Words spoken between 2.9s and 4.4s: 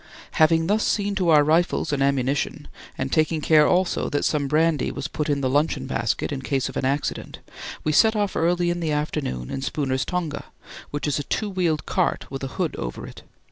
and taken care also that